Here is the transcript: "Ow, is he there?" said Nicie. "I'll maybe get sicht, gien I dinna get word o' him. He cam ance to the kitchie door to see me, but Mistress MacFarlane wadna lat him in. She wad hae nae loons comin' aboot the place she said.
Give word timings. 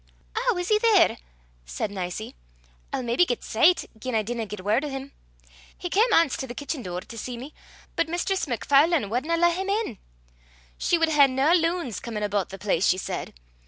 "Ow, 0.35 0.57
is 0.59 0.69
he 0.69 0.79
there?" 0.79 1.17
said 1.63 1.91
Nicie. 1.91 2.33
"I'll 2.91 3.03
maybe 3.03 3.23
get 3.23 3.43
sicht, 3.43 3.85
gien 3.99 4.15
I 4.15 4.23
dinna 4.23 4.47
get 4.47 4.65
word 4.65 4.83
o' 4.83 4.89
him. 4.89 5.11
He 5.77 5.91
cam 5.91 6.11
ance 6.11 6.35
to 6.37 6.47
the 6.47 6.55
kitchie 6.55 6.81
door 6.81 7.01
to 7.01 7.17
see 7.19 7.37
me, 7.37 7.53
but 7.95 8.09
Mistress 8.09 8.47
MacFarlane 8.47 9.11
wadna 9.11 9.37
lat 9.37 9.55
him 9.57 9.69
in. 9.69 9.99
She 10.79 10.97
wad 10.97 11.09
hae 11.09 11.27
nae 11.27 11.53
loons 11.53 11.99
comin' 11.99 12.23
aboot 12.23 12.49
the 12.49 12.57
place 12.57 12.87
she 12.87 12.97
said. 12.97 13.35